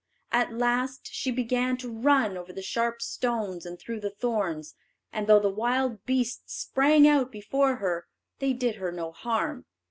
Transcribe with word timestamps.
At 0.31 0.51
last 0.51 1.13
she 1.13 1.29
began 1.29 1.77
to 1.77 1.91
run 1.93 2.35
over 2.35 2.51
the 2.51 2.63
sharp 2.63 3.03
stones 3.03 3.67
and 3.67 3.77
through 3.77 3.99
the 3.99 4.09
thorns, 4.09 4.73
and 5.13 5.27
though 5.27 5.39
the 5.39 5.47
wild 5.51 6.03
beasts 6.07 6.55
sprang 6.55 7.07
out 7.07 7.31
before 7.31 7.75
her, 7.75 8.07
they 8.39 8.53
did 8.53 8.77
her 8.77 8.91
no 8.91 9.11
harm. 9.11 9.65